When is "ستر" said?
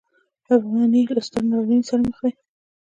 1.27-1.41